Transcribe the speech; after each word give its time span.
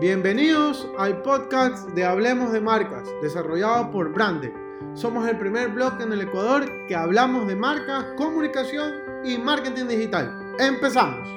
Bienvenidos 0.00 0.88
al 0.96 1.20
podcast 1.20 1.90
de 1.90 2.06
Hablemos 2.06 2.52
de 2.52 2.60
Marcas, 2.62 3.06
desarrollado 3.20 3.90
por 3.90 4.10
Brande. 4.14 4.50
Somos 4.94 5.28
el 5.28 5.36
primer 5.36 5.68
blog 5.68 6.00
en 6.00 6.10
el 6.14 6.22
Ecuador 6.22 6.86
que 6.88 6.96
hablamos 6.96 7.46
de 7.46 7.54
marcas, 7.54 8.06
comunicación 8.16 8.94
y 9.22 9.36
marketing 9.36 9.88
digital. 9.88 10.54
Empezamos. 10.58 11.28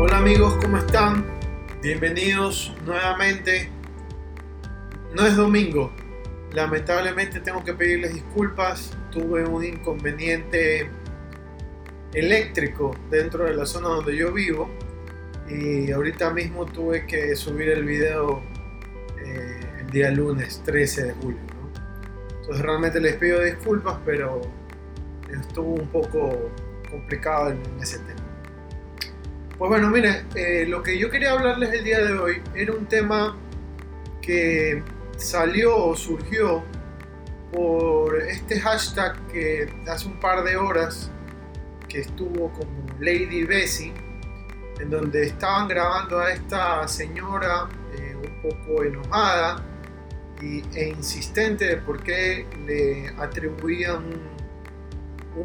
Hola 0.00 0.16
amigos, 0.16 0.54
¿cómo 0.62 0.78
están? 0.78 1.26
Bienvenidos 1.82 2.74
nuevamente. 2.86 3.70
No 5.14 5.26
es 5.26 5.36
domingo, 5.36 5.92
Lamentablemente 6.52 7.40
tengo 7.40 7.62
que 7.62 7.74
pedirles 7.74 8.14
disculpas, 8.14 8.96
tuve 9.10 9.44
un 9.44 9.64
inconveniente 9.64 10.90
eléctrico 12.14 12.96
dentro 13.10 13.44
de 13.44 13.54
la 13.54 13.66
zona 13.66 13.88
donde 13.88 14.16
yo 14.16 14.32
vivo 14.32 14.70
y 15.48 15.90
ahorita 15.90 16.30
mismo 16.30 16.66
tuve 16.66 17.06
que 17.06 17.36
subir 17.36 17.68
el 17.68 17.84
video 17.84 18.42
eh, 19.18 19.60
el 19.80 19.90
día 19.90 20.10
lunes 20.10 20.62
13 20.64 21.04
de 21.04 21.12
julio. 21.14 21.38
Entonces 22.40 22.64
realmente 22.64 23.00
les 23.00 23.16
pido 23.16 23.42
disculpas, 23.42 23.98
pero 24.06 24.40
estuvo 25.30 25.74
un 25.74 25.88
poco 25.88 26.50
complicado 26.90 27.50
en, 27.50 27.60
ese 27.80 27.98
tema. 27.98 28.22
Pues 29.58 29.68
bueno, 29.68 29.90
miren, 29.90 30.24
eh, 30.34 30.64
lo 30.66 30.82
que 30.82 30.98
yo 30.98 31.10
quería 31.10 31.32
hablarles 31.32 31.72
el 31.72 31.84
día 31.84 31.98
de 31.98 32.12
hoy 32.14 32.42
era 32.54 32.72
un 32.72 32.86
tema 32.86 33.36
que 34.22 34.82
salió 35.18 35.76
o 35.76 35.96
surgió 35.96 36.62
por 37.52 38.16
este 38.22 38.60
hashtag 38.60 39.26
que 39.26 39.68
hace 39.88 40.06
un 40.06 40.18
par 40.20 40.44
de 40.44 40.56
horas 40.56 41.10
que 41.88 42.00
estuvo 42.00 42.50
como 42.52 42.86
Lady 43.00 43.44
Bessie, 43.44 43.92
en 44.78 44.90
donde 44.90 45.26
estaban 45.26 45.66
grabando 45.66 46.20
a 46.20 46.32
esta 46.32 46.86
señora 46.86 47.68
eh, 47.98 48.14
un 48.14 48.42
poco 48.42 48.84
enojada 48.84 49.64
y, 50.40 50.62
e 50.74 50.90
insistente 50.90 51.66
de 51.66 51.76
por 51.78 52.02
qué 52.02 52.46
le 52.64 53.08
atribuían 53.20 54.04
un, 54.04 54.38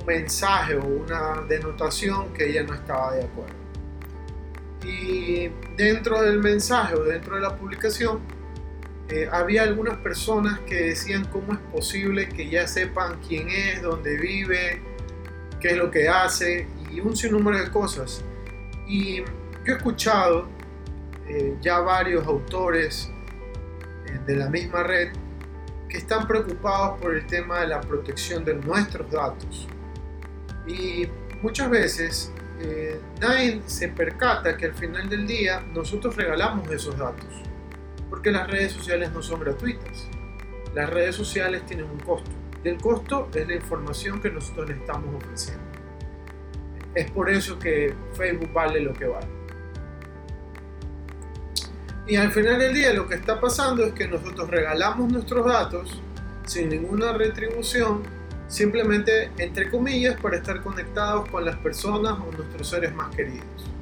mensaje 0.08 0.75
o 0.75 0.83
una 0.83 1.43
denotación 1.47 2.33
que 2.33 2.49
ella 2.49 2.63
no 2.63 2.73
estaba 2.73 3.13
de 3.13 3.25
acuerdo. 3.25 3.53
Y 4.83 5.52
dentro 5.77 6.19
del 6.23 6.39
mensaje 6.39 6.95
o 6.95 7.03
dentro 7.03 7.35
de 7.35 7.41
la 7.41 7.55
publicación 7.55 8.19
eh, 9.14 9.30
había 9.31 9.61
algunas 9.61 9.97
personas 9.97 10.59
que 10.61 10.86
decían 10.86 11.25
cómo 11.25 11.53
es 11.53 11.59
posible 11.72 12.28
que 12.30 12.50
ya 12.50 12.66
sepan 12.66 13.20
quién 13.28 13.47
es, 13.47 13.80
dónde 13.83 14.17
vive, 14.17 14.81
qué 15.59 15.67
es 15.67 15.78
lo 15.78 15.92
que 15.92 16.09
hace 16.09 16.66
y 16.92 17.00
un 17.00 17.16
sinnúmero 17.16 17.59
de 17.59 17.70
cosas. 17.70 18.23
Y 18.88 19.17
yo 19.20 19.25
he 19.67 19.72
escuchado 19.73 20.47
eh, 21.28 21.55
ya 21.61 21.78
varios 21.81 22.25
autores 22.25 23.11
eh, 24.08 24.20
de 24.25 24.36
la 24.36 24.50
misma 24.50 24.81
red 24.81 25.09
que 25.88 26.00
están 26.00 26.27
preocupados 26.27 27.00
por 27.00 27.14
el 27.14 27.27
tema 27.27 27.59
de 27.59 27.67
la 27.67 27.81
protección 27.81 28.44
de 28.44 28.55
nuestros 28.55 29.11
datos. 29.11 29.67
Y 30.66 31.08
muchas 31.44 31.70
veces 31.70 32.31
nadie 33.20 33.61
se 33.66 33.89
percata 33.89 34.55
que 34.55 34.67
al 34.67 34.73
final 34.73 35.09
del 35.09 35.27
día 35.27 35.61
nosotros 35.73 36.16
regalamos 36.16 36.72
esos 36.72 36.98
datos 36.98 37.44
porque 38.14 38.31
las 38.31 38.47
redes 38.47 38.73
sociales 38.73 39.11
no 39.11 39.23
son 39.23 39.39
gratuitas. 39.39 40.08
Las 40.75 40.88
redes 40.88 41.16
sociales 41.16 41.66
tienen 41.66 41.88
un 41.89 42.00
costo. 42.00 42.30
Y 42.64 42.70
el 42.70 42.78
costo 42.80 43.28
es 43.33 43.47
la 43.47 43.55
información 43.55 44.22
que 44.22 44.30
nosotros 44.30 44.70
le 44.70 44.75
estamos 44.75 45.16
ofreciendo. 45.16 45.64
Es 46.94 47.09
por 47.09 47.31
eso 47.31 47.58
que 47.58 47.92
Facebook 48.14 48.53
vale 48.53 48.81
lo 48.81 48.94
que 48.94 49.08
vale. 49.08 49.25
Y 52.05 52.15
al 52.17 52.32
final 52.32 52.60
del 52.60 52.76
día 52.76 52.93
lo 52.93 53.08
que 53.08 53.15
está 53.15 53.42
pasando 53.42 53.83
es 53.83 53.93
que 53.93 54.08
nosotros 54.08 54.48
regalamos 54.48 55.11
nuestros 55.11 55.48
datos 55.48 55.99
sin 56.45 56.70
ninguna 56.70 57.14
retribución, 57.14 58.04
simplemente 58.48 59.32
entre 59.39 59.71
comillas 59.71 60.21
para 60.21 60.37
estar 60.37 60.61
conectados 60.61 61.27
con 61.30 61.43
las 61.45 61.55
personas 61.55 62.20
o 62.20 62.32
nuestros 62.32 62.70
seres 62.70 62.93
más 62.93 63.10
queridos. 63.16 63.73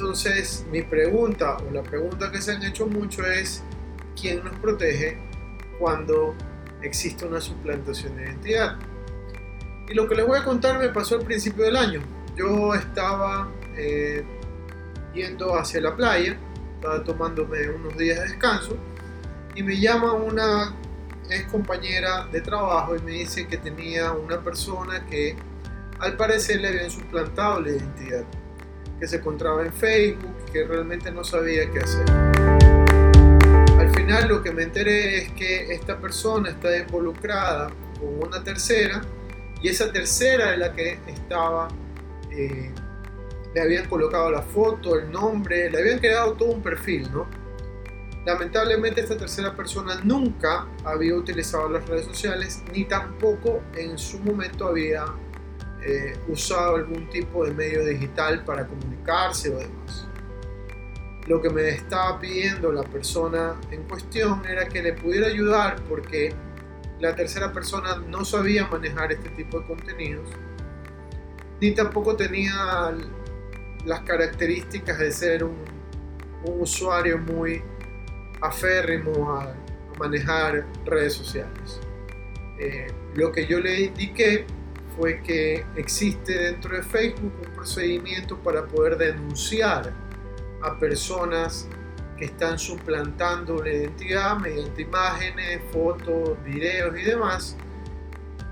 Entonces, 0.00 0.64
mi 0.70 0.82
pregunta 0.82 1.56
o 1.56 1.72
la 1.72 1.82
pregunta 1.82 2.30
que 2.30 2.40
se 2.40 2.52
han 2.52 2.62
hecho 2.62 2.86
mucho 2.86 3.26
es, 3.26 3.64
¿quién 4.18 4.44
nos 4.44 4.54
protege 4.60 5.18
cuando 5.80 6.36
existe 6.82 7.26
una 7.26 7.40
suplantación 7.40 8.14
de 8.14 8.26
identidad? 8.26 8.76
Y 9.88 9.94
lo 9.94 10.06
que 10.08 10.14
les 10.14 10.24
voy 10.24 10.38
a 10.38 10.44
contar 10.44 10.78
me 10.78 10.90
pasó 10.90 11.16
al 11.16 11.22
principio 11.22 11.64
del 11.64 11.74
año. 11.74 12.00
Yo 12.36 12.74
estaba 12.74 13.50
eh, 13.76 14.24
yendo 15.14 15.58
hacia 15.58 15.80
la 15.80 15.96
playa, 15.96 16.38
estaba 16.76 17.02
tomándome 17.02 17.68
unos 17.68 17.98
días 17.98 18.20
de 18.20 18.28
descanso 18.28 18.76
y 19.56 19.64
me 19.64 19.80
llama 19.80 20.12
una 20.12 20.76
ex 21.28 21.50
compañera 21.50 22.24
de 22.26 22.40
trabajo 22.40 22.94
y 22.94 23.00
me 23.00 23.10
dice 23.10 23.48
que 23.48 23.56
tenía 23.56 24.12
una 24.12 24.40
persona 24.44 25.04
que 25.06 25.34
al 25.98 26.16
parecer 26.16 26.60
le 26.60 26.68
habían 26.68 26.90
suplantado 26.92 27.60
la 27.62 27.70
identidad 27.70 28.24
que 28.98 29.06
se 29.06 29.16
encontraba 29.16 29.64
en 29.64 29.72
Facebook, 29.72 30.34
que 30.52 30.64
realmente 30.64 31.10
no 31.10 31.24
sabía 31.24 31.70
qué 31.70 31.78
hacer. 31.80 32.10
Al 33.78 33.90
final 33.94 34.28
lo 34.28 34.42
que 34.42 34.52
me 34.52 34.64
enteré 34.64 35.18
es 35.18 35.32
que 35.32 35.72
esta 35.72 35.98
persona 35.98 36.50
está 36.50 36.76
involucrada 36.76 37.70
con 37.98 38.28
una 38.28 38.42
tercera 38.42 39.02
y 39.62 39.68
esa 39.68 39.92
tercera 39.92 40.52
es 40.52 40.58
la 40.58 40.72
que 40.72 40.98
estaba, 41.06 41.68
eh, 42.30 42.72
le 43.54 43.60
habían 43.60 43.88
colocado 43.88 44.30
la 44.30 44.42
foto, 44.42 44.98
el 44.98 45.10
nombre, 45.10 45.70
le 45.70 45.78
habían 45.78 45.98
creado 45.98 46.34
todo 46.34 46.50
un 46.50 46.62
perfil, 46.62 47.10
¿no? 47.12 47.26
Lamentablemente 48.26 49.00
esta 49.00 49.16
tercera 49.16 49.56
persona 49.56 50.00
nunca 50.04 50.66
había 50.84 51.14
utilizado 51.14 51.68
las 51.68 51.88
redes 51.88 52.04
sociales 52.04 52.62
ni 52.72 52.84
tampoco 52.84 53.62
en 53.74 53.96
su 53.96 54.18
momento 54.18 54.68
había 54.68 55.06
eh, 55.82 56.16
usado 56.26 56.76
algún 56.76 57.08
tipo 57.08 57.44
de 57.44 57.52
medio 57.52 57.84
digital 57.84 58.44
para 58.44 58.66
comunicarse 58.66 59.50
o 59.50 59.58
demás. 59.58 60.08
Lo 61.26 61.40
que 61.40 61.50
me 61.50 61.68
estaba 61.68 62.18
pidiendo 62.18 62.72
la 62.72 62.82
persona 62.82 63.54
en 63.70 63.84
cuestión 63.84 64.44
era 64.46 64.66
que 64.66 64.82
le 64.82 64.94
pudiera 64.94 65.28
ayudar 65.28 65.80
porque 65.88 66.34
la 67.00 67.14
tercera 67.14 67.52
persona 67.52 67.96
no 68.08 68.24
sabía 68.24 68.66
manejar 68.66 69.12
este 69.12 69.28
tipo 69.30 69.60
de 69.60 69.66
contenidos, 69.66 70.28
ni 71.60 71.72
tampoco 71.72 72.16
tenía 72.16 72.94
las 73.84 74.00
características 74.00 74.98
de 74.98 75.12
ser 75.12 75.44
un, 75.44 75.56
usuario 76.44 77.18
muy 77.18 77.62
aférrimo 78.40 79.32
a, 79.32 79.54
manejar 79.98 80.64
redes 80.84 81.14
sociales. 81.14 81.80
Eh, 82.60 82.86
lo 83.16 83.32
que 83.32 83.46
yo 83.46 83.58
le 83.58 83.80
indiqué 83.80 84.46
fue 84.98 85.22
que 85.22 85.64
existe 85.76 86.36
dentro 86.36 86.74
de 86.74 86.82
Facebook 86.82 87.32
un 87.46 87.54
procedimiento 87.54 88.36
para 88.38 88.66
poder 88.66 88.98
denunciar 88.98 89.92
a 90.60 90.76
personas 90.78 91.68
que 92.16 92.24
están 92.24 92.58
suplantando 92.58 93.62
la 93.62 93.70
identidad 93.70 94.36
mediante 94.38 94.82
imágenes, 94.82 95.60
fotos, 95.72 96.42
videos 96.44 96.98
y 96.98 97.02
demás, 97.04 97.56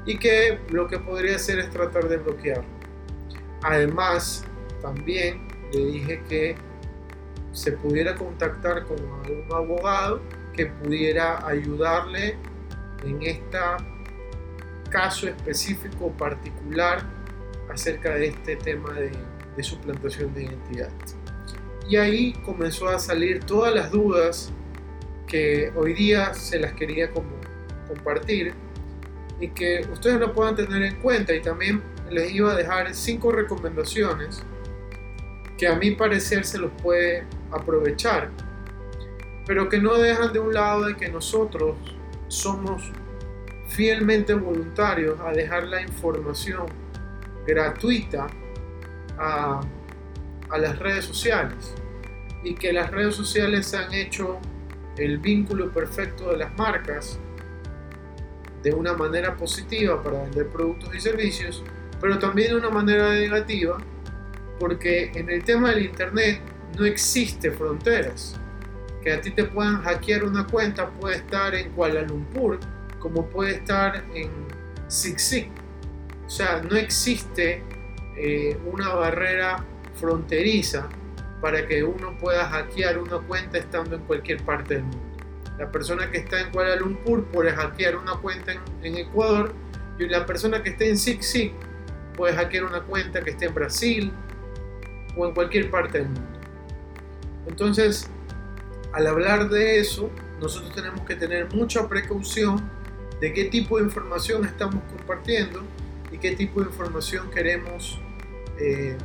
y 0.06 0.16
que 0.16 0.60
lo 0.70 0.86
que 0.86 1.00
podría 1.00 1.34
hacer 1.34 1.58
es 1.58 1.70
tratar 1.70 2.08
de 2.08 2.18
bloquearlo. 2.18 2.70
Además, 3.62 4.44
también 4.80 5.48
le 5.72 5.84
dije 5.86 6.22
que 6.28 6.54
se 7.50 7.72
pudiera 7.72 8.14
contactar 8.14 8.84
con 8.84 8.98
algún 8.98 9.52
abogado 9.52 10.20
que 10.54 10.66
pudiera 10.66 11.44
ayudarle 11.44 12.36
en 13.04 13.20
esta 13.22 13.78
caso 14.88 15.28
específico 15.28 16.10
particular 16.12 17.02
acerca 17.70 18.14
de 18.14 18.28
este 18.28 18.56
tema 18.56 18.92
de, 18.94 19.12
suplantación 19.62 20.34
de 20.34 20.44
identidad. 20.44 20.90
Y 21.88 21.96
ahí 21.96 22.32
comenzó 22.44 22.88
a 22.88 22.98
salir 22.98 23.44
todas 23.44 23.74
las 23.74 23.90
dudas 23.90 24.52
que 25.26 25.72
hoy 25.74 25.94
día 25.94 26.34
se 26.34 26.58
las 26.58 26.72
quería 26.74 27.10
compartir 27.88 28.52
y 29.40 29.48
que 29.48 29.86
ustedes 29.92 30.20
lo 30.20 30.32
puedan 30.32 30.56
tener 30.56 30.82
en 30.82 30.96
cuenta 31.00 31.34
y 31.34 31.40
también 31.40 31.82
les 32.10 32.32
iba 32.32 32.52
a 32.52 32.54
dejar 32.54 32.94
cinco 32.94 33.32
recomendaciones 33.32 34.42
que 35.58 35.66
a 35.66 35.74
mi 35.76 35.92
parecer 35.92 36.44
se 36.44 36.58
los 36.58 36.70
puede 36.82 37.24
aprovechar 37.50 38.30
pero 39.46 39.68
que 39.68 39.78
no 39.78 39.94
dejan 39.94 40.32
de 40.32 40.40
un 40.40 40.52
lado 40.52 40.86
de 40.86 40.96
que 40.96 41.08
nosotros 41.08 41.76
somos 42.28 42.90
fielmente 43.68 44.34
voluntarios 44.34 45.18
a 45.20 45.32
dejar 45.32 45.64
la 45.64 45.82
información 45.82 46.66
gratuita 47.46 48.26
a, 49.18 49.60
las 50.58 50.78
redes 50.78 51.04
sociales 51.04 51.74
y 52.44 52.54
que 52.54 52.72
las 52.72 52.90
redes 52.90 53.14
sociales 53.14 53.74
han 53.74 53.92
hecho 53.92 54.38
el 54.96 55.18
vínculo 55.18 55.72
perfecto 55.72 56.30
de 56.30 56.38
las 56.38 56.56
marcas 56.56 57.18
de 58.62 58.72
una 58.72 58.94
manera 58.94 59.36
positiva 59.36 60.02
para 60.02 60.22
vender 60.22 60.48
productos 60.48 60.94
y 60.94 61.00
servicios, 61.00 61.62
pero 62.00 62.18
también 62.18 62.50
de 62.50 62.56
una 62.56 62.70
manera 62.70 63.10
negativa, 63.10 63.78
porque 64.58 65.10
en 65.14 65.28
el 65.30 65.44
tema 65.44 65.70
del 65.70 65.86
Internet 65.86 66.40
no 66.78 66.84
existe 66.84 67.50
fronteras. 67.50 68.38
Que 69.02 69.12
a 69.12 69.20
ti 69.20 69.30
te 69.30 69.44
puedan 69.44 69.82
hackear 69.82 70.24
una 70.24 70.46
cuenta 70.46 70.88
puede 70.90 71.16
estar 71.16 71.54
en 71.54 71.70
Kuala 71.72 72.02
Lumpur, 72.02 72.58
como 73.06 73.24
puede 73.28 73.52
estar 73.52 74.04
en 74.14 74.28
Sig 74.88 75.48
O 76.26 76.28
sea, 76.28 76.60
no 76.60 76.74
existe 76.74 77.62
eh, 78.16 78.58
una 78.66 78.94
barrera 78.94 79.64
fronteriza 79.94 80.88
para 81.40 81.68
que 81.68 81.84
uno 81.84 82.18
pueda 82.18 82.46
hackear 82.46 82.98
una 82.98 83.20
cuenta 83.20 83.58
estando 83.58 83.94
en 83.94 84.02
cualquier 84.02 84.42
parte 84.42 84.74
del 84.74 84.82
mundo. 84.82 85.06
La 85.56 85.70
persona 85.70 86.10
que 86.10 86.18
está 86.18 86.40
en 86.40 86.50
Kuala 86.50 86.74
Lumpur 86.74 87.24
puede 87.26 87.52
hackear 87.52 87.94
una 87.94 88.14
cuenta 88.14 88.54
en, 88.82 88.96
Ecuador 88.96 89.54
y 90.00 90.08
la 90.08 90.26
persona 90.26 90.60
que 90.64 90.70
esté 90.70 90.88
en 90.88 90.98
Sig 90.98 91.52
puede 92.16 92.34
hackear 92.34 92.64
una 92.64 92.82
cuenta 92.82 93.20
que 93.20 93.30
esté 93.30 93.46
en 93.46 93.54
Brasil 93.54 94.12
o 95.16 95.28
en 95.28 95.32
cualquier 95.32 95.70
parte 95.70 95.98
del 95.98 96.08
mundo. 96.08 96.40
Entonces, 97.46 98.10
al 98.92 99.06
hablar 99.06 99.48
de 99.48 99.78
eso, 99.78 100.10
nosotros 100.40 100.74
tenemos 100.74 101.02
que 101.02 101.14
tener 101.14 101.54
mucha 101.54 101.88
precaución 101.88 102.74
de 103.20 103.32
qué 103.32 103.44
tipo 103.46 103.78
de 103.78 103.84
información 103.84 104.44
estamos 104.44 104.82
compartiendo 104.96 105.62
y 106.12 106.18
qué 106.18 106.36
tipo 106.36 106.60
de 106.60 106.66
información 106.66 107.30
queremos 107.30 107.98
eh, 108.58 108.96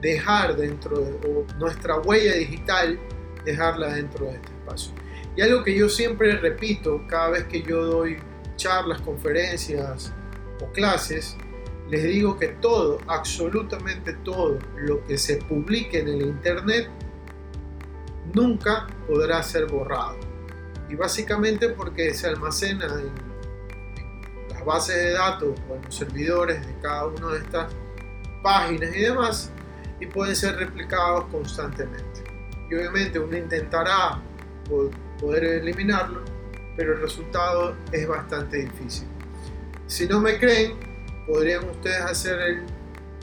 dejar 0.00 0.56
dentro 0.56 0.98
de 0.98 1.12
o 1.28 1.46
nuestra 1.58 1.98
huella 1.98 2.34
digital, 2.34 2.98
dejarla 3.44 3.94
dentro 3.94 4.26
de 4.26 4.34
este 4.34 4.48
espacio. 4.48 4.92
Y 5.36 5.40
algo 5.40 5.62
que 5.62 5.76
yo 5.76 5.88
siempre 5.88 6.36
repito 6.36 7.02
cada 7.06 7.30
vez 7.30 7.44
que 7.44 7.62
yo 7.62 7.84
doy 7.84 8.18
charlas, 8.56 9.00
conferencias 9.00 10.12
o 10.60 10.70
clases, 10.72 11.36
les 11.88 12.04
digo 12.04 12.38
que 12.38 12.48
todo, 12.48 12.98
absolutamente 13.06 14.14
todo 14.24 14.58
lo 14.76 15.04
que 15.04 15.18
se 15.18 15.36
publique 15.36 15.98
en 16.00 16.08
el 16.08 16.22
Internet 16.22 16.88
nunca 18.34 18.86
podrá 19.06 19.42
ser 19.42 19.66
borrado. 19.66 20.16
Y 20.88 20.94
básicamente 20.94 21.70
porque 21.70 22.12
se 22.14 22.28
almacena 22.28 22.86
en, 22.86 23.31
las 24.62 24.64
bases 24.64 24.96
de 24.96 25.12
datos 25.12 25.58
o 25.68 25.74
en 25.74 25.82
los 25.82 25.94
servidores 25.94 26.64
de 26.66 26.74
cada 26.80 27.06
una 27.06 27.28
de 27.32 27.38
estas 27.38 27.72
páginas 28.42 28.94
y 28.94 29.00
demás 29.00 29.50
y 30.00 30.06
pueden 30.06 30.34
ser 30.34 30.56
replicados 30.56 31.24
constantemente. 31.26 32.22
Y 32.70 32.74
obviamente 32.74 33.18
uno 33.18 33.36
intentará 33.36 34.20
poder 35.20 35.44
eliminarlo, 35.44 36.22
pero 36.76 36.94
el 36.94 37.00
resultado 37.00 37.76
es 37.92 38.06
bastante 38.06 38.58
difícil. 38.58 39.06
Si 39.86 40.06
no 40.06 40.20
me 40.20 40.38
creen, 40.38 40.74
podrían 41.26 41.68
ustedes 41.68 42.00
hacer 42.00 42.62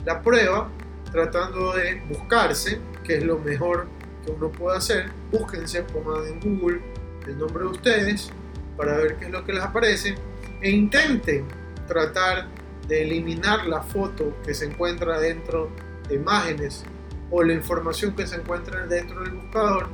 la 0.04 0.22
prueba 0.22 0.70
tratando 1.10 1.72
de 1.74 2.00
buscarse, 2.08 2.80
que 3.02 3.16
es 3.16 3.24
lo 3.24 3.38
mejor 3.38 3.88
que 4.24 4.30
uno 4.30 4.50
puede 4.52 4.76
hacer. 4.78 5.10
Búsquense, 5.32 5.82
pongan 5.82 6.26
en 6.26 6.40
Google 6.40 6.80
el 7.26 7.38
nombre 7.38 7.64
de 7.64 7.70
ustedes 7.70 8.30
para 8.76 8.96
ver 8.96 9.16
qué 9.16 9.26
es 9.26 9.30
lo 9.30 9.44
que 9.44 9.52
les 9.52 9.62
aparece 9.62 10.14
e 10.60 10.70
intenten 10.70 11.46
tratar 11.86 12.48
de 12.86 13.02
eliminar 13.02 13.66
la 13.66 13.82
foto 13.82 14.36
que 14.44 14.54
se 14.54 14.66
encuentra 14.66 15.20
dentro 15.20 15.70
de 16.08 16.16
imágenes 16.16 16.84
o 17.30 17.42
la 17.42 17.52
información 17.52 18.14
que 18.14 18.26
se 18.26 18.36
encuentra 18.36 18.86
dentro 18.86 19.22
del 19.22 19.34
buscador 19.34 19.88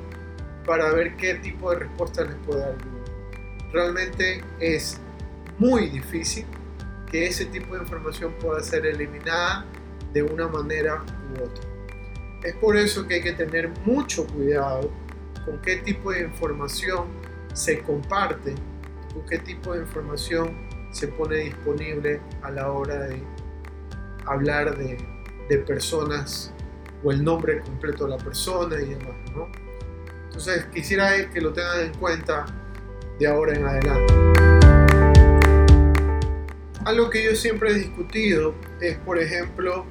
para 0.66 0.90
ver 0.92 1.16
qué 1.16 1.34
tipo 1.34 1.70
de 1.70 1.80
respuesta 1.80 2.24
les 2.24 2.34
puede 2.46 2.60
dar 2.60 2.76
Realmente 3.72 4.42
es 4.58 4.98
muy 5.58 5.88
difícil 5.88 6.46
que 7.10 7.26
ese 7.26 7.46
tipo 7.46 7.74
de 7.74 7.82
información 7.82 8.34
pueda 8.40 8.62
ser 8.62 8.86
eliminada 8.86 9.64
de 10.12 10.22
una 10.22 10.48
manera 10.48 11.04
u 11.30 11.42
otra. 11.42 11.64
Es 12.42 12.54
por 12.56 12.76
eso 12.76 13.06
que 13.06 13.14
hay 13.14 13.22
que 13.22 13.32
tener 13.32 13.70
mucho 13.84 14.26
cuidado 14.26 14.90
con 15.44 15.60
qué 15.62 15.76
tipo 15.76 16.12
de 16.12 16.22
información 16.22 17.06
se 17.52 17.80
comparte, 17.82 18.54
qué 19.24 19.38
tipo 19.38 19.72
de 19.72 19.80
información 19.80 20.56
se 20.90 21.08
pone 21.08 21.36
disponible 21.36 22.20
a 22.42 22.50
la 22.50 22.70
hora 22.70 22.98
de 23.06 23.22
hablar 24.26 24.76
de, 24.76 24.98
personas 25.66 26.52
o 27.04 27.12
el 27.12 27.22
nombre 27.22 27.60
completo 27.60 28.04
de 28.04 28.10
la 28.10 28.18
persona 28.18 28.80
y 28.80 28.86
demás. 28.86 29.14
Entonces 30.24 30.66
quisiera 30.74 31.30
que 31.30 31.40
lo 31.40 31.52
tengan 31.52 31.80
en 31.80 31.94
cuenta 31.94 32.46
de 33.18 33.26
ahora 33.26 33.54
en 33.54 33.64
adelante. 33.64 34.14
Algo 36.84 37.10
que 37.10 37.24
yo 37.24 37.34
siempre 37.34 37.70
he 37.70 37.74
discutido 37.74 38.54
es, 38.80 38.96
por 38.98 39.18
ejemplo, 39.18 39.84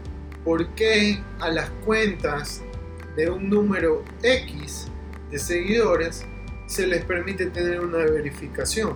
por 0.43 0.67
qué 0.75 1.21
a 1.39 1.49
las 1.49 1.69
cuentas 1.85 2.61
de 3.15 3.29
un 3.29 3.49
número 3.49 4.03
X 4.21 4.87
de 5.31 5.39
seguidores 5.39 6.25
se 6.67 6.87
les 6.87 7.03
permite 7.03 7.47
tener 7.47 7.79
una 7.81 7.97
verificación. 7.97 8.95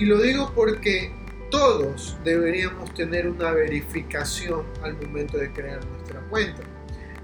Y 0.00 0.06
lo 0.06 0.18
digo 0.18 0.50
porque 0.54 1.12
todos 1.50 2.16
deberíamos 2.24 2.92
tener 2.94 3.28
una 3.28 3.50
verificación 3.50 4.64
al 4.82 4.94
momento 4.94 5.36
de 5.36 5.52
crear 5.52 5.84
nuestra 5.84 6.20
cuenta. 6.30 6.62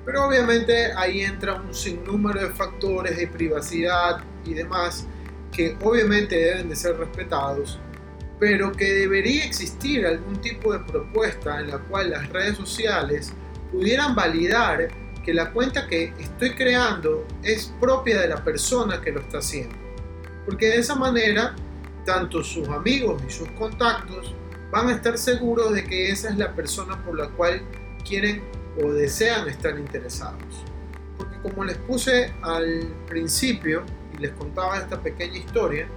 Pero 0.05 0.27
obviamente 0.27 0.93
ahí 0.95 1.23
entra 1.23 1.55
un 1.55 1.73
sinnúmero 1.73 2.39
de 2.39 2.51
factores 2.51 3.17
de 3.17 3.29
privacidad 3.29 4.23
y 4.45 4.53
demás 4.53 5.07
que 5.53 5.75
obviamente 5.83 6.37
deben 6.37 6.69
de 6.69 6.77
ser 6.77 6.99
respetados, 6.99 7.81
pero 8.39 8.71
que 8.73 8.93
debería 8.93 9.47
existir 9.47 10.05
algún 10.05 10.39
tipo 10.43 10.75
de 10.75 10.81
propuesta 10.81 11.61
en 11.61 11.71
la 11.71 11.79
cual 11.79 12.11
las 12.11 12.29
redes 12.29 12.59
sociales 12.59 13.33
pudieran 13.73 14.15
validar 14.15 14.89
que 15.25 15.33
la 15.33 15.51
cuenta 15.51 15.87
que 15.87 16.13
estoy 16.19 16.51
creando 16.55 17.27
es 17.43 17.73
propia 17.81 18.21
de 18.21 18.29
la 18.29 18.45
persona 18.45 19.01
que 19.01 19.13
lo 19.13 19.21
está 19.21 19.39
haciendo. 19.39 19.75
Porque 20.45 20.67
de 20.67 20.77
esa 20.77 20.95
manera, 20.95 21.57
tanto 22.07 22.43
sus 22.43 22.67
amigos 22.69 23.23
y 23.27 23.31
sus 23.31 23.51
contactos 23.51 24.35
van 24.71 24.89
a 24.89 24.93
estar 24.93 25.19
seguros 25.19 25.75
de 25.75 25.85
que 25.85 26.11
esa 26.11 26.31
es 26.31 26.37
la 26.37 26.55
persona 26.55 27.03
por 27.05 27.19
la 27.19 27.29
cual 27.29 27.61
quieren 28.07 28.43
o 28.83 28.93
desean 28.93 29.49
estar 29.49 29.79
interesados. 29.79 30.65
Porque 31.19 31.39
como 31.43 31.65
les 31.65 31.77
puse 31.79 32.33
al 32.43 32.89
principio 33.07 33.85
y 34.15 34.23
les 34.23 34.31
contaba 34.33 34.79
esta 34.79 35.01
pequeña 35.01 35.37
historia, 35.37 35.89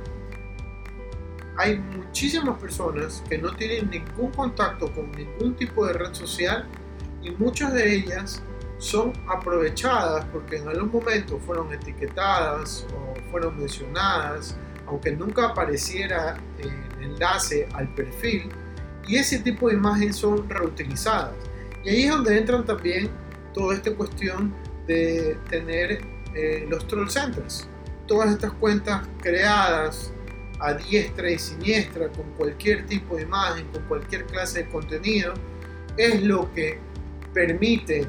hay 1.58 1.78
muchísimas 1.78 2.58
personas 2.60 3.22
que 3.30 3.38
no 3.38 3.54
tienen 3.56 3.90
ningún 3.90 4.32
contacto 4.32 4.92
con 4.94 5.12
ningún 5.12 5.56
tipo 5.56 5.86
de 5.86 5.94
red 5.94 6.14
social 6.14 6.66
y 7.22 7.32
muchas 7.32 7.74
de 7.74 7.96
ellas 7.96 8.42
son 8.78 9.12
aprovechadas 9.28 10.24
porque 10.32 10.58
en 10.58 10.70
algún 10.70 10.90
momento 10.90 11.38
fueron 11.40 11.72
etiquetadas 11.74 12.88
o 12.96 13.30
fueron 13.30 13.60
mencionadas, 13.60 14.56
aunque 14.90 15.12
nunca 15.12 15.50
apareciera 15.50 16.38
el 16.58 17.04
enlace 17.04 17.68
al 17.74 17.94
perfil, 17.94 18.50
y 19.08 19.18
ese 19.18 19.40
tipo 19.40 19.70
de 19.70 19.76
imágenes 19.76 20.18
son 20.18 20.50
reutilizadas. 20.50 21.34
Y 21.84 21.90
ahí 21.90 22.04
es 22.04 22.10
donde 22.10 22.38
entran 22.38 22.66
también 22.66 23.10
toda 23.54 23.76
esta 23.76 23.94
cuestión 23.96 24.54
de 24.88 25.38
tener 25.50 26.02
eh, 26.36 26.66
los 26.70 26.86
troll 26.88 27.10
centers. 27.10 27.68
Todas 28.08 28.32
estas 28.32 28.52
cuentas 28.54 29.08
creadas 29.22 30.12
a 30.60 30.74
diestra 30.74 31.32
y 31.32 31.40
siniestra 31.40 32.10
con 32.10 32.26
cualquier 32.38 32.86
tipo 32.86 33.16
de 33.16 33.24
imagen, 33.24 33.68
con 33.68 33.84
cualquier 33.84 34.26
clase 34.26 34.64
de 34.64 34.70
contenido, 34.70 35.34
es 35.98 36.22
lo 36.22 36.52
que 36.54 36.80
permite 37.34 38.06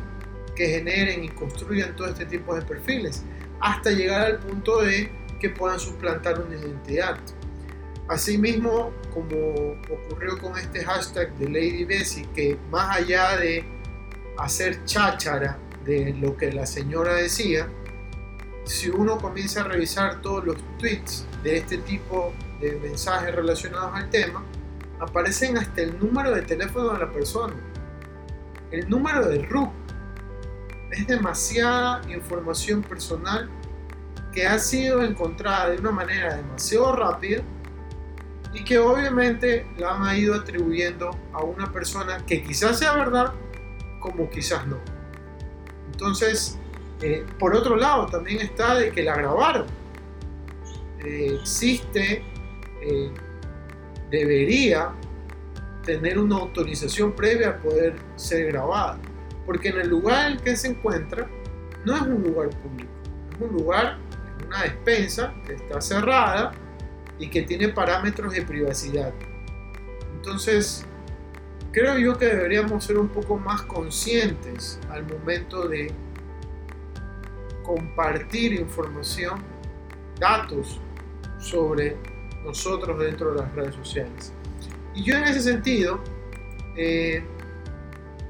que 0.57 0.67
generen 0.67 1.25
y 1.25 1.29
construyan 1.29 1.95
todo 1.97 2.09
este 2.09 2.27
tipo 2.27 2.55
de 2.55 2.63
perfiles 2.63 3.25
hasta 3.61 3.91
llegar 3.91 4.23
al 4.23 4.39
punto 4.39 4.83
de 4.83 5.11
que 5.41 5.51
puedan 5.51 5.81
suplantar 5.81 6.41
una 6.41 6.55
identidad. 6.55 7.19
Asimismo, 8.09 8.93
como 9.13 9.77
ocurrió 9.89 10.39
con 10.39 10.57
este 10.59 10.85
hashtag 10.85 11.33
de 11.39 11.47
Lady 11.47 11.85
Bessie, 11.85 12.29
que 12.35 12.57
más 12.71 12.99
allá 12.99 13.37
de 13.37 13.65
hacer 14.39 14.85
cháchara 14.85 15.59
de 15.85 16.15
lo 16.21 16.37
que 16.37 16.53
la 16.53 16.67
señora 16.67 17.15
decía, 17.15 17.69
si 18.65 18.89
uno 18.89 19.19
comienza 19.19 19.63
a 19.63 19.65
revisar 19.65 20.21
todos 20.23 20.45
los 20.45 20.57
tweets 20.79 21.27
de 21.43 21.59
este 21.59 21.79
tipo 21.79 22.33
de 22.61 22.73
mensajes 22.73 23.35
relacionados 23.35 23.91
al 23.95 24.11
tema, 24.11 24.45
aparecen 25.01 25.57
hasta 25.57 25.83
el 25.83 25.99
número 25.99 26.35
de 26.35 26.43
teléfono 26.43 26.93
de 26.93 26.99
la 26.99 27.11
persona, 27.11 27.55
el 28.71 28.89
número 28.89 29.27
de 29.27 29.43
RUC. 29.43 29.71
Es 30.91 31.07
demasiada 31.07 32.03
información 32.13 32.83
personal 32.83 33.49
que 34.33 34.47
ha 34.47 34.59
sido 34.59 35.03
encontrada 35.03 35.71
de 35.71 35.79
una 35.79 35.91
manera 35.91 36.37
demasiado 36.37 36.95
rápida 36.95 37.43
y 38.53 38.65
que 38.65 38.79
obviamente 38.79 39.67
la 39.79 39.97
han 39.97 40.17
ido 40.17 40.35
atribuyendo 40.35 41.11
a 41.33 41.43
una 41.43 41.73
persona 41.73 42.25
que 42.27 42.43
quizás 42.43 42.79
sea 42.79 42.95
verdad 42.95 43.33
como 44.01 44.29
quizás 44.31 44.67
no. 44.67 44.79
Entonces, 45.93 46.59
eh, 47.03 47.25
por 47.39 47.55
otro 47.55 47.77
lado, 47.77 48.07
también 48.07 48.41
está 48.41 48.75
de 48.75 48.91
que 48.91 49.03
la 49.03 49.17
grabaron. 49.17 49.67
Eh, 51.05 51.39
existe 51.41 52.23
eh, 52.83 53.11
debería 54.11 54.93
tener 55.85 56.19
una 56.19 56.37
autorización 56.37 57.13
previa 57.13 57.51
a 57.51 57.57
poder 57.59 57.95
ser 58.17 58.53
grabada. 58.53 58.99
Porque 59.47 59.69
en 59.69 59.81
el 59.81 59.89
lugar 59.89 60.27
en 60.27 60.33
el 60.37 60.43
que 60.43 60.57
se 60.57 60.69
encuentra 60.69 61.29
no 61.85 61.97
es 61.97 62.03
un 62.03 62.23
lugar 62.23 62.51
público, 62.51 62.91
es 63.33 63.41
un 63.41 63.57
lugar, 63.57 63.99
una 64.47 64.63
despensa 64.63 65.35
que 65.47 65.55
está 65.55 65.81
cerrada 65.81 66.53
y 67.19 67.29
que 67.29 67.43
tiene 67.43 67.69
parámetros 67.69 68.33
de 68.33 68.43
privacidad. 68.43 69.13
Entonces, 70.15 70.85
creo 71.73 71.99
yo 71.99 72.19
que 72.19 72.27
deberíamos 72.27 72.85
ser 72.85 72.99
un 72.99 73.09
poco 73.09 73.39
más 73.39 73.63
conscientes 73.63 74.81
al 74.91 75.07
momento 75.07 75.69
de 75.69 75.93
compartir 77.63 78.55
información, 78.55 79.43
datos 80.19 80.81
sobre 81.39 81.97
nosotros 82.45 82.99
dentro 82.99 83.33
de 83.33 83.41
las 83.41 83.55
redes 83.55 83.75
sociales. 83.75 84.33
Y 84.95 85.05
yo 85.05 85.17
en 85.17 85.25
ese 85.25 85.41
sentido, 85.41 86.01
eh, 86.77 87.23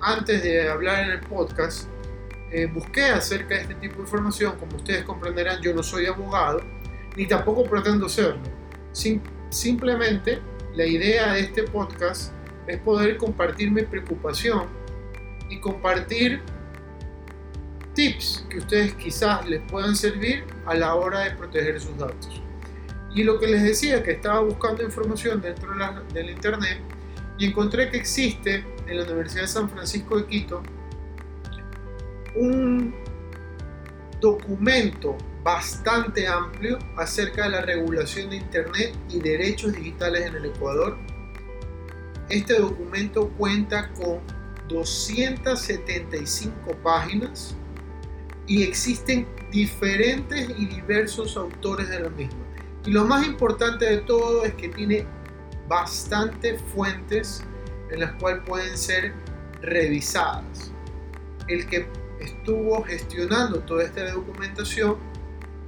antes 0.01 0.43
de 0.43 0.69
hablar 0.69 1.05
en 1.05 1.11
el 1.13 1.21
podcast, 1.21 1.90
eh, 2.51 2.67
busqué 2.67 3.05
acerca 3.05 3.55
de 3.55 3.63
este 3.63 3.75
tipo 3.77 3.97
de 3.97 4.03
información. 4.03 4.57
Como 4.59 4.77
ustedes 4.77 5.05
comprenderán, 5.05 5.61
yo 5.63 5.73
no 5.75 5.83
soy 5.83 6.07
abogado, 6.07 6.61
ni 7.17 7.27
tampoco 7.27 7.65
pretendo 7.65 8.09
serlo. 8.09 8.43
simplemente 9.51 10.41
la 10.75 10.87
idea 10.87 11.33
de 11.33 11.41
este 11.41 11.65
podcast 11.65 12.33
es 12.67 12.79
poder 12.79 13.17
compartir 13.17 13.71
mi 13.71 13.83
preocupación 13.83 14.67
y 15.49 15.59
compartir 15.59 16.41
tips 17.95 18.47
que 18.49 18.59
ustedes 18.59 18.95
quizás 18.95 19.49
les 19.49 19.61
puedan 19.71 19.97
servir 19.97 20.45
a 20.67 20.75
la 20.75 20.95
hora 20.95 21.21
de 21.21 21.33
proteger 21.33 21.81
sus 21.81 21.97
datos. 21.99 22.41
Y 23.15 23.25
lo 23.25 23.41
que 23.41 23.49
les 23.49 23.63
decía, 23.63 24.03
que 24.03 24.13
estaba 24.13 24.41
buscando 24.41 24.85
información 24.85 25.41
dentro 25.41 25.73
de 25.75 26.15
del 26.15 26.31
Internet 26.31 26.79
y 27.39 27.47
encontré 27.47 27.91
que 27.91 27.97
existe 27.97 28.65
en 28.87 28.97
la 28.97 29.05
Universidad 29.05 29.43
de 29.43 29.49
San 29.49 29.69
Francisco 29.69 30.17
de 30.17 30.27
Quito 30.27 30.63
un 32.35 32.95
documento 34.21 35.17
bastante 35.43 36.27
amplio 36.27 36.79
acerca 36.97 37.45
de 37.45 37.51
la 37.51 37.61
regulación 37.63 38.31
de 38.31 38.37
Internet 38.37 38.95
y 39.09 39.21
derechos 39.21 39.73
digitales 39.73 40.27
en 40.27 40.37
el 40.37 40.47
Ecuador. 40.47 40.99
Este 42.29 42.59
documento 42.59 43.29
cuenta 43.31 43.91
con 43.95 44.21
275 44.69 46.77
páginas 46.83 47.57
y 48.47 48.63
existen 48.63 49.27
diferentes 49.51 50.51
y 50.51 50.67
diversos 50.67 51.37
autores 51.37 51.89
de 51.89 52.01
la 52.01 52.11
misma. 52.11 52.45
Y 52.85 52.91
lo 52.91 53.05
más 53.05 53.27
importante 53.27 53.85
de 53.85 53.99
todo 53.99 54.45
es 54.45 54.55
que 54.55 54.69
tiene 54.69 55.07
bastantes 55.69 56.61
fuentes 56.75 57.43
en 57.91 58.01
las 58.01 58.13
cuales 58.15 58.43
pueden 58.47 58.77
ser 58.77 59.13
revisadas. 59.61 60.73
El 61.49 61.67
que 61.67 61.87
estuvo 62.21 62.83
gestionando 62.85 63.61
toda 63.61 63.85
esta 63.85 64.11
documentación 64.13 64.97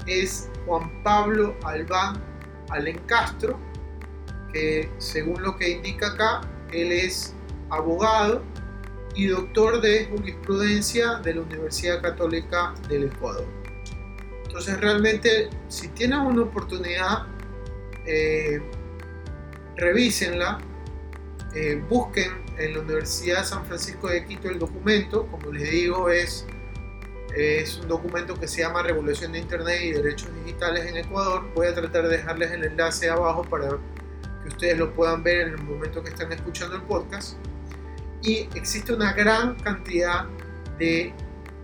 es 0.06 0.50
Juan 0.66 1.02
Pablo 1.02 1.56
Albán 1.64 2.22
Alencastro, 2.70 3.58
que 4.52 4.90
según 4.98 5.42
lo 5.42 5.56
que 5.56 5.70
indica 5.70 6.08
acá, 6.08 6.40
él 6.72 6.92
es 6.92 7.34
abogado 7.70 8.42
y 9.14 9.26
doctor 9.26 9.80
de 9.80 10.06
jurisprudencia 10.06 11.16
de 11.16 11.34
la 11.34 11.42
Universidad 11.42 12.02
Católica 12.02 12.74
del 12.88 13.04
Ecuador. 13.04 13.46
Entonces 14.44 14.80
realmente 14.80 15.50
si 15.68 15.88
tienen 15.88 16.20
una 16.20 16.42
oportunidad, 16.42 17.26
eh, 18.06 18.62
revísenla, 19.76 20.58
eh, 21.54 21.82
busquen 21.88 22.41
en 22.58 22.74
la 22.74 22.80
Universidad 22.80 23.44
San 23.44 23.64
Francisco 23.66 24.08
de 24.08 24.24
Quito 24.24 24.48
el 24.48 24.58
documento, 24.58 25.26
como 25.26 25.52
les 25.52 25.70
digo, 25.70 26.08
es, 26.08 26.46
es 27.34 27.78
un 27.78 27.88
documento 27.88 28.38
que 28.38 28.46
se 28.46 28.62
llama 28.62 28.82
Regulación 28.82 29.32
de 29.32 29.40
Internet 29.40 29.80
y 29.82 29.92
Derechos 29.92 30.28
Digitales 30.44 30.86
en 30.86 30.96
Ecuador. 30.96 31.44
Voy 31.54 31.66
a 31.66 31.74
tratar 31.74 32.08
de 32.08 32.16
dejarles 32.16 32.50
el 32.52 32.64
enlace 32.64 33.08
abajo 33.08 33.42
para 33.44 33.68
que 34.42 34.48
ustedes 34.48 34.78
lo 34.78 34.92
puedan 34.92 35.22
ver 35.22 35.48
en 35.48 35.54
el 35.54 35.62
momento 35.62 36.02
que 36.02 36.10
estén 36.10 36.32
escuchando 36.32 36.76
el 36.76 36.82
podcast. 36.82 37.36
Y 38.22 38.48
existe 38.54 38.92
una 38.92 39.12
gran 39.12 39.56
cantidad 39.56 40.26
de 40.78 41.12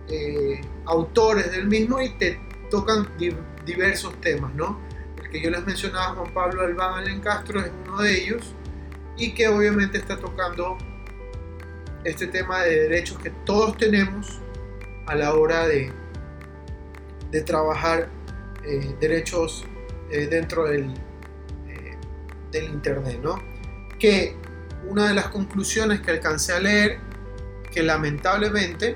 eh, 0.09 0.61
autores 0.85 1.51
del 1.51 1.67
mismo 1.67 2.01
y 2.01 2.09
te 2.17 2.39
tocan 2.69 3.07
diversos 3.65 4.19
temas, 4.21 4.53
¿no? 4.55 4.79
El 5.21 5.29
que 5.29 5.41
yo 5.41 5.49
les 5.49 5.65
mencionaba, 5.65 6.15
Juan 6.15 6.33
Pablo 6.33 6.63
Albán 6.63 6.95
Allen 6.95 7.21
Castro, 7.21 7.61
es 7.61 7.71
uno 7.87 8.01
de 8.01 8.23
ellos 8.23 8.55
y 9.19 9.33
que 9.33 9.47
obviamente 9.49 9.97
está 9.97 10.17
tocando 10.17 10.77
este 12.05 12.27
tema 12.27 12.63
de 12.63 12.83
derechos 12.83 13.19
que 13.19 13.29
todos 13.45 13.77
tenemos 13.77 14.39
a 15.05 15.15
la 15.15 15.33
hora 15.33 15.67
de, 15.67 15.91
de 17.29 17.41
trabajar 17.41 18.09
eh, 18.63 18.95
derechos 18.99 19.65
eh, 20.09 20.27
dentro 20.27 20.65
del, 20.65 20.93
eh, 21.67 21.97
del 22.51 22.65
Internet, 22.65 23.19
¿no? 23.21 23.41
Que 23.99 24.35
una 24.87 25.09
de 25.09 25.13
las 25.13 25.27
conclusiones 25.27 25.99
que 25.99 26.11
alcancé 26.11 26.53
a 26.53 26.59
leer, 26.59 26.99
que 27.71 27.83
lamentablemente 27.83 28.95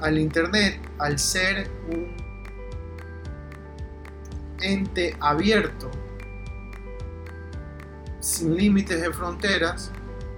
al 0.00 0.16
Internet, 0.16 0.80
al 0.98 1.18
ser 1.18 1.68
un 1.90 2.16
ente 4.62 5.14
abierto, 5.20 5.90
sin 8.28 8.54
límites 8.54 9.00
de 9.00 9.10
fronteras, 9.10 9.90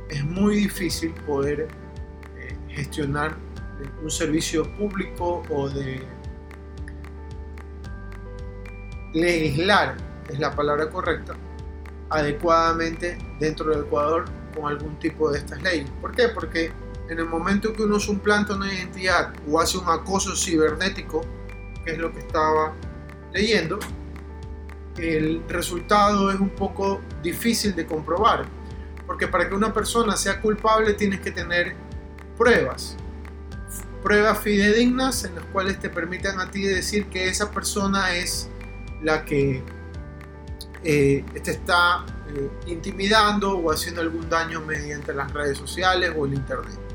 es 0.08 0.24
muy 0.24 0.56
difícil 0.56 1.12
poder 1.26 1.68
eh, 2.36 2.56
gestionar 2.68 3.36
un 4.02 4.10
servicio 4.10 4.62
público 4.76 5.42
o 5.50 5.68
de 5.68 6.00
legislar, 9.12 9.96
es 10.28 10.38
la 10.38 10.54
palabra 10.54 10.88
correcta, 10.88 11.34
adecuadamente 12.10 13.18
dentro 13.40 13.70
del 13.70 13.80
Ecuador 13.80 14.24
con 14.54 14.70
algún 14.70 14.96
tipo 15.00 15.30
de 15.30 15.38
estas 15.38 15.60
leyes. 15.62 15.90
¿Por 16.00 16.14
qué? 16.14 16.28
Porque 16.28 16.70
en 17.08 17.18
el 17.18 17.26
momento 17.26 17.72
que 17.72 17.82
uno 17.82 17.98
suplanta 17.98 18.54
una 18.54 18.72
identidad 18.72 19.32
o 19.50 19.60
hace 19.60 19.78
un 19.78 19.88
acoso 19.88 20.36
cibernético, 20.36 21.22
que 21.84 21.92
es 21.92 21.98
lo 21.98 22.12
que 22.12 22.20
estaba 22.20 22.72
leyendo, 23.32 23.80
el 25.00 25.42
resultado 25.48 26.30
es 26.30 26.38
un 26.38 26.50
poco 26.50 27.00
difícil 27.22 27.74
de 27.74 27.86
comprobar, 27.86 28.46
porque 29.06 29.26
para 29.26 29.48
que 29.48 29.54
una 29.54 29.72
persona 29.72 30.16
sea 30.16 30.40
culpable 30.40 30.94
tienes 30.94 31.20
que 31.20 31.30
tener 31.30 31.74
pruebas, 32.36 32.96
pruebas 34.02 34.38
fidedignas 34.38 35.24
en 35.24 35.34
las 35.34 35.44
cuales 35.46 35.78
te 35.78 35.90
permitan 35.90 36.40
a 36.40 36.50
ti 36.50 36.62
decir 36.62 37.06
que 37.06 37.28
esa 37.28 37.50
persona 37.50 38.14
es 38.14 38.48
la 39.02 39.24
que 39.24 39.62
eh, 40.82 41.24
te 41.42 41.50
está 41.50 42.06
eh, 42.28 42.50
intimidando 42.66 43.58
o 43.58 43.70
haciendo 43.70 44.00
algún 44.00 44.28
daño 44.28 44.60
mediante 44.60 45.12
las 45.12 45.32
redes 45.32 45.58
sociales 45.58 46.12
o 46.16 46.26
el 46.26 46.34
internet. 46.34 46.89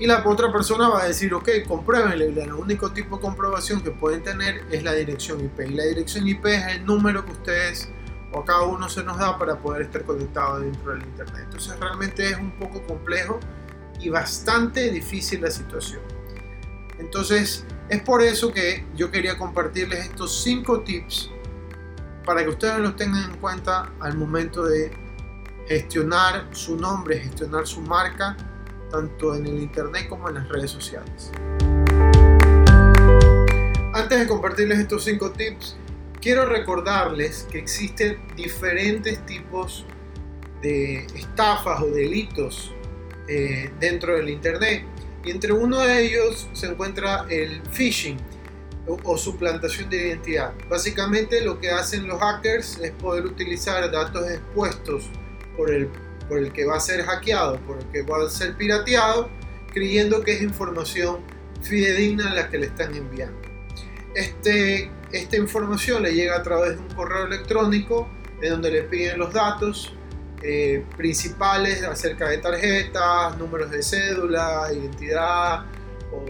Y 0.00 0.06
la 0.06 0.22
otra 0.24 0.52
persona 0.52 0.88
va 0.88 1.02
a 1.02 1.06
decir, 1.06 1.34
ok, 1.34 1.48
compruébenle. 1.66 2.26
El 2.26 2.52
único 2.52 2.92
tipo 2.92 3.16
de 3.16 3.22
comprobación 3.22 3.80
que 3.80 3.90
pueden 3.90 4.22
tener 4.22 4.64
es 4.70 4.84
la 4.84 4.92
dirección 4.92 5.40
IP. 5.44 5.60
Y 5.60 5.74
la 5.74 5.84
dirección 5.84 6.28
IP 6.28 6.46
es 6.46 6.66
el 6.68 6.86
número 6.86 7.24
que 7.24 7.32
ustedes 7.32 7.88
o 8.32 8.40
a 8.40 8.44
cada 8.44 8.62
uno 8.62 8.88
se 8.88 9.02
nos 9.02 9.18
da 9.18 9.38
para 9.38 9.58
poder 9.58 9.82
estar 9.82 10.04
conectado 10.04 10.60
dentro 10.60 10.92
del 10.92 11.02
Internet. 11.02 11.44
Entonces 11.44 11.80
realmente 11.80 12.30
es 12.30 12.36
un 12.36 12.52
poco 12.52 12.82
complejo 12.86 13.40
y 13.98 14.08
bastante 14.10 14.90
difícil 14.90 15.40
la 15.40 15.50
situación. 15.50 16.00
Entonces 16.98 17.64
es 17.88 18.02
por 18.02 18.22
eso 18.22 18.52
que 18.52 18.86
yo 18.94 19.10
quería 19.10 19.36
compartirles 19.38 20.06
estos 20.06 20.42
cinco 20.42 20.80
tips 20.80 21.30
para 22.24 22.44
que 22.44 22.50
ustedes 22.50 22.78
los 22.78 22.94
tengan 22.96 23.30
en 23.30 23.38
cuenta 23.38 23.90
al 24.00 24.16
momento 24.16 24.64
de 24.64 24.92
gestionar 25.66 26.48
su 26.52 26.76
nombre, 26.76 27.18
gestionar 27.18 27.66
su 27.66 27.80
marca 27.80 28.36
tanto 28.90 29.34
en 29.34 29.46
el 29.46 29.62
internet 29.62 30.08
como 30.08 30.28
en 30.28 30.36
las 30.36 30.48
redes 30.48 30.70
sociales. 30.70 31.30
Antes 33.94 34.20
de 34.20 34.26
compartirles 34.26 34.78
estos 34.78 35.04
5 35.04 35.32
tips, 35.32 35.76
quiero 36.20 36.46
recordarles 36.46 37.46
que 37.50 37.58
existen 37.58 38.18
diferentes 38.36 39.24
tipos 39.26 39.84
de 40.62 41.06
estafas 41.14 41.80
o 41.82 41.86
delitos 41.86 42.72
eh, 43.28 43.70
dentro 43.78 44.16
del 44.16 44.28
internet 44.28 44.84
y 45.24 45.30
entre 45.30 45.52
uno 45.52 45.80
de 45.80 46.02
ellos 46.02 46.48
se 46.52 46.66
encuentra 46.66 47.26
el 47.28 47.60
phishing 47.70 48.16
o, 48.86 48.98
o, 49.04 49.18
suplantación 49.18 49.90
de 49.90 50.08
identidad. 50.08 50.54
Básicamente 50.68 51.42
lo 51.42 51.60
que 51.60 51.70
hacen 51.70 52.06
los 52.06 52.18
hackers 52.20 52.78
es 52.78 52.92
poder 52.92 53.26
utilizar 53.26 53.90
datos 53.90 54.30
expuestos 54.30 55.10
por 55.56 55.70
el 55.70 55.90
por 56.28 56.38
el 56.38 56.52
que 56.52 56.64
va 56.64 56.76
a 56.76 56.80
ser 56.80 57.02
hackeado, 57.04 57.58
por 57.60 57.78
el 57.78 57.86
que 57.86 58.02
va 58.02 58.24
a 58.24 58.30
ser 58.30 58.56
pirateado, 58.56 59.28
creyendo 59.72 60.22
que 60.22 60.32
es 60.34 60.42
información 60.42 61.20
fidedigna 61.62 62.32
la 62.34 62.48
que 62.48 62.58
le 62.58 62.66
están 62.66 62.94
enviando. 62.94 63.40
Este, 64.14 64.90
esta 65.12 65.36
información 65.36 66.02
le 66.02 66.14
llega 66.14 66.36
a 66.36 66.42
través 66.42 66.76
de 66.76 66.78
un 66.78 66.88
correo 66.90 67.26
electrónico 67.26 68.08
en 68.40 68.50
donde 68.50 68.70
le 68.70 68.82
piden 68.82 69.18
los 69.18 69.32
datos 69.32 69.94
eh, 70.42 70.84
principales 70.96 71.82
acerca 71.82 72.28
de 72.28 72.38
tarjetas, 72.38 73.36
números 73.38 73.70
de 73.70 73.82
cédula, 73.82 74.68
identidad 74.72 75.64
o 76.12 76.24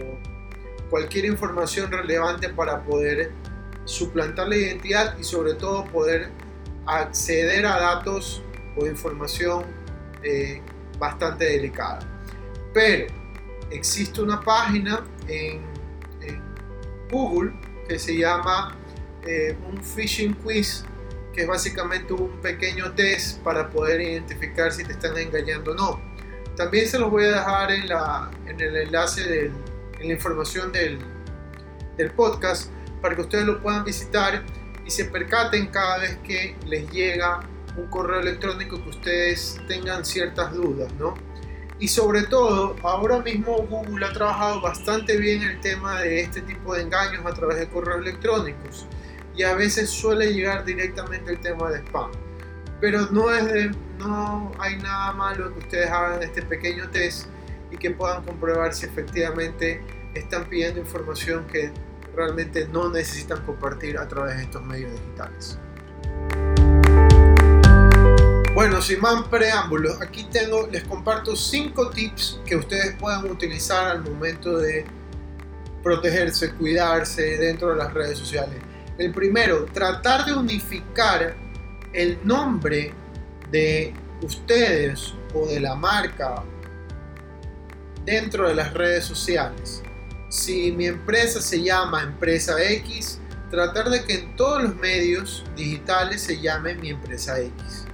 cualquier 0.89 1.25
información 1.25 1.91
relevante 1.91 2.49
para 2.49 2.83
poder 2.83 3.31
suplantar 3.85 4.47
la 4.47 4.55
identidad 4.55 5.17
y 5.19 5.23
sobre 5.23 5.53
todo 5.53 5.85
poder 5.85 6.29
acceder 6.85 7.65
a 7.65 7.79
datos 7.79 8.41
o 8.75 8.85
información 8.87 9.63
eh, 10.23 10.61
bastante 10.97 11.45
delicada. 11.45 11.99
Pero 12.73 13.13
existe 13.71 14.21
una 14.21 14.39
página 14.41 15.05
en, 15.27 15.67
Google 17.11 17.51
que 17.87 17.97
se 17.97 18.15
llama 18.15 18.77
eh, 19.25 19.57
un 19.67 19.83
phishing 19.83 20.35
quiz 20.35 20.85
que 21.33 21.41
es 21.41 21.47
básicamente 21.47 22.13
un 22.13 22.39
pequeño 22.39 22.91
test 22.91 23.41
para 23.41 23.67
poder 23.67 23.99
identificar 23.99 24.71
si 24.71 24.83
te 24.83 24.91
están 24.91 25.17
engañando 25.17 25.71
o 25.71 25.73
no. 25.73 26.01
También 26.55 26.87
se 26.87 26.99
los 26.99 27.09
voy 27.09 27.23
a 27.23 27.29
dejar 27.29 27.71
en, 27.71 27.89
la, 27.89 28.29
en 28.45 28.61
el 28.61 28.75
enlace 28.75 29.23
de 29.23 29.51
en 29.99 30.07
la 30.07 30.13
información 30.13 30.71
del, 30.71 30.99
del 31.97 32.11
podcast 32.11 32.71
para 33.01 33.15
que 33.15 33.21
ustedes 33.21 33.45
lo 33.45 33.61
puedan 33.61 33.83
visitar 33.83 34.43
y 34.85 34.91
se 34.91 35.05
percaten 35.05 35.67
cada 35.67 35.99
vez 35.99 36.17
que 36.23 36.55
les 36.65 36.89
llega 36.89 37.41
un 37.79 37.87
correo 37.87 38.19
electrónico 38.19 38.81
que 38.83 38.89
ustedes 38.89 39.59
tengan 39.67 40.05
ciertas 40.05 40.53
dudas, 40.53 40.91
¿no? 40.99 41.15
Y 41.79 41.87
sobre 41.87 42.23
todo, 42.23 42.75
ahora 42.83 43.19
mismo 43.19 43.55
Google 43.69 44.05
ha 44.05 44.11
trabajado 44.11 44.59
bastante 44.59 45.17
bien 45.17 45.41
el 45.43 45.61
tema 45.61 46.01
de 46.01 46.21
este 46.21 46.41
tipo 46.41 46.75
de 46.75 46.81
engaños 46.81 47.25
a 47.25 47.33
través 47.33 47.57
de 47.57 47.69
correos 47.69 48.01
electrónicos 48.01 48.85
y 49.33 49.43
a 49.43 49.53
veces 49.55 49.89
suele 49.89 50.33
llegar 50.33 50.65
directamente 50.65 51.31
el 51.31 51.39
tema 51.39 51.71
de 51.71 51.79
spam. 51.79 52.11
Pero 52.81 53.07
no, 53.11 53.33
es 53.33 53.45
de, 53.45 53.71
no 53.97 54.51
hay 54.59 54.77
nada 54.77 55.13
malo 55.13 55.53
que 55.53 55.59
ustedes 55.59 55.89
hagan 55.89 56.21
este 56.21 56.41
pequeño 56.41 56.89
test 56.89 57.27
y 57.71 57.77
que 57.77 57.91
puedan 57.91 58.23
comprobar 58.25 58.73
si 58.73 58.85
efectivamente 58.85 59.81
están 60.15 60.45
pidiendo 60.49 60.81
información 60.81 61.45
que 61.47 61.71
realmente 62.13 62.67
no 62.67 62.89
necesitan 62.89 63.45
compartir 63.45 63.97
a 63.97 64.07
través 64.07 64.35
de 64.35 64.43
estos 64.43 64.65
medios 64.65 64.91
digitales. 64.91 65.57
Bueno, 68.55 68.81
sin 68.81 68.99
más 68.99 69.27
preámbulos, 69.27 70.01
aquí 70.01 70.25
tengo, 70.25 70.67
les 70.67 70.83
comparto 70.83 71.35
5 71.35 71.91
tips 71.91 72.41
que 72.45 72.55
ustedes 72.55 72.95
puedan 72.99 73.29
utilizar 73.29 73.87
al 73.87 74.01
momento 74.03 74.57
de 74.57 74.85
protegerse, 75.83 76.51
cuidarse 76.53 77.37
dentro 77.37 77.69
de 77.69 77.77
las 77.77 77.93
redes 77.93 78.17
sociales. 78.17 78.57
El 78.97 79.13
primero, 79.13 79.65
tratar 79.65 80.25
de 80.25 80.33
unificar 80.33 81.35
el 81.93 82.19
nombre 82.23 82.91
de 83.51 83.93
ustedes 84.23 85.13
o 85.33 85.45
de 85.45 85.59
la 85.59 85.75
marca 85.75 86.43
dentro 88.03 88.49
de 88.49 88.55
las 88.55 88.73
redes 88.73 89.05
sociales. 89.05 89.83
Si 90.29 90.71
mi 90.71 90.87
empresa 90.87 91.39
se 91.39 91.61
llama 91.61 92.01
Empresa 92.01 92.61
X, 92.61 93.21
tratar 93.51 93.89
de 93.89 94.03
que 94.03 94.15
en 94.15 94.35
todos 94.35 94.63
los 94.63 94.75
medios 94.75 95.45
digitales 95.55 96.21
se 96.21 96.41
llame 96.41 96.75
mi 96.75 96.89
empresa 96.89 97.39
X. 97.39 97.85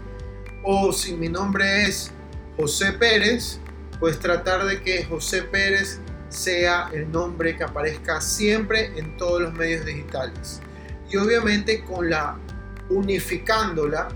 O 0.68 0.92
si 0.92 1.14
mi 1.14 1.30
nombre 1.30 1.84
es 1.84 2.12
José 2.58 2.94
Pérez, 2.94 3.60
pues 4.00 4.20
tratar 4.20 4.66
de 4.66 4.82
que 4.82 5.06
José 5.06 5.44
Pérez 5.44 6.00
sea 6.30 6.90
el 6.92 7.12
nombre 7.12 7.56
que 7.56 7.64
aparezca 7.64 8.20
siempre 8.20 8.92
en 8.98 9.16
todos 9.16 9.44
los 9.44 9.54
medios 9.54 9.86
digitales. 9.86 10.62
Y 11.12 11.18
obviamente 11.18 11.84
con 11.84 12.10
la 12.10 12.40
unificándola 12.90 14.08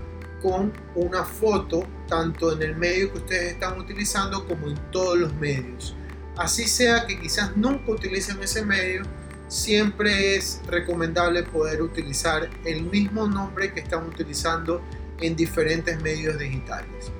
con 0.42 0.72
una 0.96 1.24
foto 1.24 1.86
tanto 2.08 2.52
en 2.52 2.62
el 2.62 2.76
medio 2.76 3.12
que 3.12 3.18
ustedes 3.18 3.52
están 3.52 3.78
utilizando 3.78 4.44
como 4.48 4.68
en 4.68 4.76
todos 4.90 5.18
los 5.18 5.32
medios. 5.34 5.94
Así 6.36 6.66
sea 6.66 7.06
que 7.06 7.20
quizás 7.20 7.56
nunca 7.56 7.92
utilicen 7.92 8.42
ese 8.42 8.64
medio, 8.64 9.02
siempre 9.46 10.34
es 10.34 10.60
recomendable 10.66 11.44
poder 11.44 11.80
utilizar 11.80 12.50
el 12.64 12.82
mismo 12.82 13.28
nombre 13.28 13.72
que 13.72 13.80
están 13.80 14.06
utilizando 14.06 14.82
en 15.20 15.36
diferentes 15.36 16.00
medios 16.02 16.38
digitales. 16.38 17.12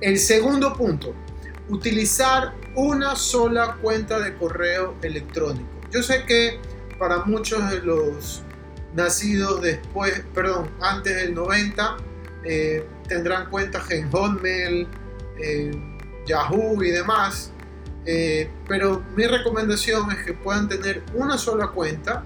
El 0.00 0.18
segundo 0.18 0.74
punto, 0.74 1.14
utilizar 1.68 2.54
una 2.74 3.16
sola 3.16 3.76
cuenta 3.82 4.20
de 4.20 4.34
correo 4.36 4.94
electrónico. 5.02 5.68
Yo 5.90 6.02
sé 6.02 6.24
que 6.24 6.60
para 6.98 7.24
muchos 7.24 7.70
de 7.70 7.80
los 7.80 8.42
nacidos 8.94 9.62
después, 9.62 10.22
perdón, 10.34 10.70
antes 10.80 11.14
del 11.16 11.34
90, 11.34 11.96
eh, 12.44 12.86
tendrán 13.08 13.50
cuentas 13.50 13.90
en 13.90 14.10
Hotmail, 14.10 14.86
Yahoo 16.26 16.82
y 16.82 16.90
demás. 16.90 17.52
Eh, 18.04 18.48
pero 18.66 19.02
mi 19.16 19.26
recomendación 19.26 20.10
es 20.12 20.24
que 20.24 20.32
puedan 20.32 20.68
tener 20.68 21.02
una 21.14 21.36
sola 21.36 21.68
cuenta 21.68 22.24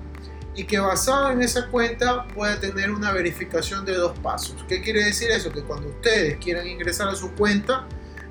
y 0.55 0.65
que 0.65 0.79
basado 0.79 1.31
en 1.31 1.43
esa 1.43 1.69
cuenta 1.69 2.27
pueda 2.29 2.61
tener 2.61 2.91
una 2.91 3.13
verificación 3.13 3.85
de 3.85 3.95
dos 3.95 4.19
pasos. 4.19 4.65
¿Qué 4.69 4.83
quiere 4.83 5.05
decir 5.05 5.31
eso? 5.31 5.51
Que 5.51 5.63
cuando 5.63 5.89
ustedes 5.89 6.37
quieran 6.37 6.67
ingresar 6.67 7.09
a 7.09 7.15
su 7.15 7.33
cuenta, 7.33 7.87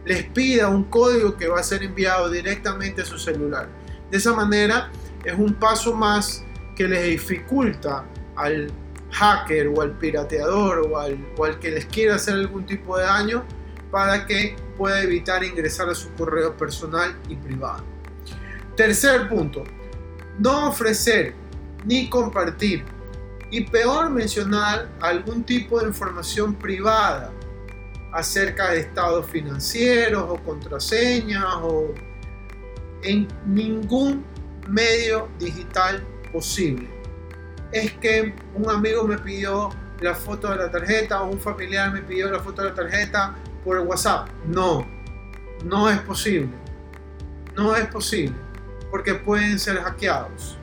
les 0.06 0.24
pida 0.26 0.68
un 0.68 0.84
código 0.86 1.36
que 1.36 1.48
va 1.48 1.60
a 1.60 1.64
ser 1.64 1.84
enviado 1.84 2.30
directamente 2.30 3.02
a 3.02 3.06
su 3.06 3.18
celular. 3.18 3.70
De 4.10 4.18
esa 4.18 4.34
manera 4.34 4.92
es 5.24 5.34
un 5.38 5.54
paso 5.54 5.94
más 5.94 6.44
que 6.76 6.88
les 6.88 7.06
dificulta 7.06 8.06
al 8.36 8.72
hacker 9.12 9.68
o 9.68 9.82
al 9.82 9.98
pirateador 9.98 10.88
o 10.90 11.00
al, 11.00 11.28
o 11.38 11.60
que 11.60 11.72
les 11.72 11.86
quiera 11.86 12.16
hacer 12.16 12.36
algún 12.36 12.66
tipo 12.66 12.98
de 12.98 13.04
daño 13.04 13.44
para 13.92 14.26
que 14.26 14.56
pueda 14.78 15.02
evitar 15.02 15.44
ingresar 15.44 15.90
a 15.90 15.96
su 15.96 16.12
correo 16.14 16.56
personal 16.56 17.16
y 17.28 17.36
privado. 17.36 17.84
Tercer 18.76 19.28
punto, 19.28 19.64
no 20.40 20.70
ofrecer 20.70 21.36
ni 21.86 22.10
compartir 22.10 22.84
y 23.50 23.62
peor 23.62 24.10
mencionar 24.10 24.90
algún 25.02 25.44
tipo 25.44 25.80
de 25.80 25.88
información 25.88 26.56
privada 26.56 27.32
acerca 28.12 28.72
de 28.72 28.80
estados 28.80 29.26
financieros 29.28 30.24
o 30.28 30.36
contraseñas 30.38 31.46
o 31.62 31.94
en 33.04 33.28
ningún 33.46 34.24
medio 34.68 35.28
digital 35.40 36.04
posible. 36.32 36.90
Es 37.72 37.94
que 37.94 38.34
un 38.56 38.70
amigo 38.70 39.04
me 39.06 39.18
pidió 39.18 39.70
la 40.02 40.16
foto 40.16 40.50
de 40.50 40.58
la 40.58 40.72
tarjeta 40.72 41.22
o 41.22 41.32
un 41.32 41.40
familiar 41.40 41.92
me 41.92 42.02
pidió 42.02 42.30
la 42.30 42.40
foto 42.40 42.64
de 42.64 42.70
la 42.70 42.76
tarjeta 42.76 43.36
por 43.64 43.80
WhatsApp. 43.80 44.30
No, 44.46 44.86
no 45.64 45.90
es 45.90 46.00
posible. 46.00 46.50
No 47.56 47.76
es 47.76 47.86
posible. 47.88 48.36
Porque 48.90 49.14
pueden 49.14 49.60
ser 49.60 49.78
hackeados. 49.78 50.58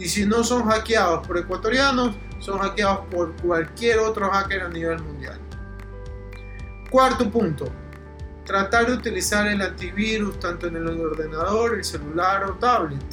Y 0.00 0.08
si 0.08 0.24
no 0.24 0.42
son 0.42 0.64
hackeados 0.64 1.26
por 1.26 1.36
ecuatorianos, 1.36 2.16
son 2.38 2.58
hackeados 2.58 3.06
por 3.10 3.36
cualquier 3.36 3.98
otro 3.98 4.30
hacker 4.30 4.62
a 4.62 4.68
nivel 4.70 5.00
mundial. 5.02 5.38
Cuarto 6.90 7.30
punto. 7.30 7.66
Tratar 8.46 8.86
de 8.86 8.94
utilizar 8.94 9.46
el 9.46 9.60
antivirus 9.60 10.40
tanto 10.40 10.66
en 10.66 10.76
el 10.76 10.88
ordenador, 10.88 11.74
el 11.74 11.84
celular 11.84 12.44
o 12.44 12.54
tablet. 12.54 13.04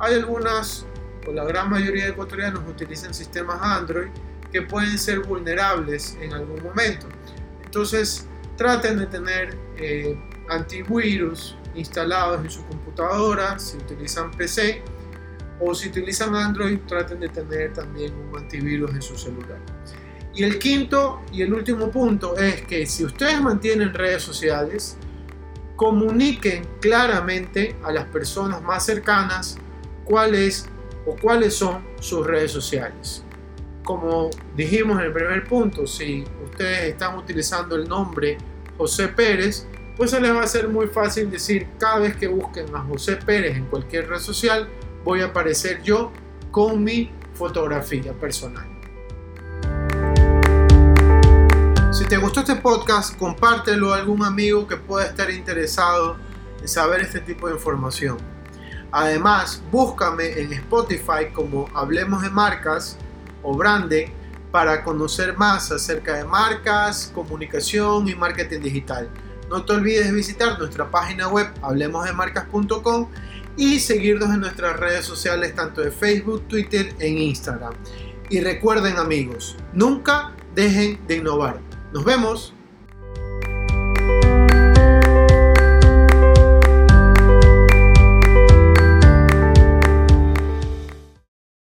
Hay 0.00 0.14
algunas, 0.14 0.84
o 1.26 1.32
la 1.32 1.44
gran 1.44 1.70
mayoría 1.70 2.06
de 2.06 2.10
ecuatorianos 2.10 2.62
utilizan 2.68 3.14
sistemas 3.14 3.60
Android 3.62 4.08
que 4.50 4.62
pueden 4.62 4.98
ser 4.98 5.20
vulnerables 5.20 6.18
en 6.20 6.32
algún 6.32 6.62
momento. 6.64 7.06
Entonces, 7.64 8.26
traten 8.56 8.98
de 8.98 9.06
tener 9.06 9.56
eh, 9.76 10.18
antivirus 10.50 11.56
instalados 11.76 12.44
en 12.44 12.50
su 12.50 12.64
computadora, 12.66 13.58
si 13.58 13.76
utilizan 13.76 14.32
PC, 14.32 14.82
o 15.60 15.74
si 15.74 15.88
utilizan 15.88 16.34
Android, 16.34 16.78
traten 16.86 17.20
de 17.20 17.28
tener 17.28 17.72
también 17.72 18.12
un 18.14 18.36
antivirus 18.36 18.90
en 18.90 19.02
su 19.02 19.16
celular. 19.16 19.58
Y 20.34 20.42
el 20.42 20.58
quinto 20.58 21.22
y 21.32 21.42
el 21.42 21.54
último 21.54 21.90
punto 21.90 22.36
es 22.36 22.62
que 22.62 22.86
si 22.86 23.04
ustedes 23.04 23.40
mantienen 23.40 23.94
redes 23.94 24.22
sociales, 24.22 24.96
comuniquen 25.76 26.66
claramente 26.80 27.76
a 27.82 27.92
las 27.92 28.06
personas 28.06 28.62
más 28.62 28.84
cercanas 28.84 29.58
cuáles 30.04 30.68
o 31.06 31.16
cuáles 31.16 31.54
son 31.54 31.84
sus 32.00 32.26
redes 32.26 32.50
sociales. 32.50 33.22
Como 33.84 34.30
dijimos 34.56 34.98
en 34.98 35.06
el 35.06 35.12
primer 35.12 35.44
punto, 35.44 35.86
si 35.86 36.24
ustedes 36.42 36.92
están 36.92 37.16
utilizando 37.18 37.76
el 37.76 37.88
nombre 37.88 38.38
José 38.78 39.08
Pérez, 39.08 39.66
pues 39.96 40.10
se 40.10 40.20
les 40.20 40.34
va 40.34 40.42
a 40.42 40.46
ser 40.46 40.68
muy 40.68 40.86
fácil 40.86 41.30
decir 41.30 41.68
cada 41.78 42.00
vez 42.00 42.16
que 42.16 42.26
busquen 42.26 42.74
a 42.74 42.80
José 42.80 43.16
Pérez 43.16 43.56
en 43.56 43.66
cualquier 43.66 44.08
red 44.08 44.18
social, 44.18 44.68
voy 45.04 45.20
a 45.20 45.26
aparecer 45.26 45.82
yo 45.82 46.12
con 46.50 46.82
mi 46.82 47.10
fotografía 47.34 48.12
personal. 48.14 48.66
Si 51.92 52.04
te 52.06 52.16
gustó 52.16 52.40
este 52.40 52.56
podcast, 52.56 53.16
compártelo 53.16 53.92
a 53.92 53.98
algún 53.98 54.24
amigo 54.24 54.66
que 54.66 54.76
pueda 54.76 55.06
estar 55.06 55.30
interesado 55.30 56.16
en 56.60 56.66
saber 56.66 57.02
este 57.02 57.20
tipo 57.20 57.46
de 57.46 57.54
información. 57.54 58.18
Además, 58.90 59.62
búscame 59.70 60.40
en 60.40 60.52
Spotify 60.52 61.30
como 61.32 61.68
Hablemos 61.74 62.22
de 62.22 62.30
Marcas 62.30 62.98
o 63.42 63.56
Brande 63.56 64.12
para 64.50 64.84
conocer 64.84 65.36
más 65.36 65.70
acerca 65.72 66.14
de 66.14 66.24
marcas, 66.24 67.10
comunicación 67.14 68.08
y 68.08 68.14
marketing 68.14 68.60
digital. 68.60 69.08
No 69.50 69.64
te 69.64 69.72
olvides 69.72 70.12
visitar 70.12 70.58
nuestra 70.58 70.90
página 70.90 71.28
web 71.28 71.52
hablemosdemarcas.com 71.62 73.08
y 73.56 73.78
seguirnos 73.78 74.30
en 74.30 74.40
nuestras 74.40 74.78
redes 74.78 75.04
sociales 75.04 75.54
tanto 75.54 75.80
de 75.80 75.90
Facebook, 75.90 76.46
Twitter 76.48 76.94
e 76.98 77.08
Instagram. 77.08 77.74
Y 78.30 78.40
recuerden 78.40 78.96
amigos, 78.96 79.56
nunca 79.72 80.32
dejen 80.54 80.98
de 81.06 81.16
innovar. 81.16 81.60
Nos 81.92 82.04
vemos. 82.04 82.52